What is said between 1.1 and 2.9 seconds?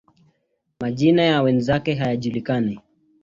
ya wenzake hayajulikani.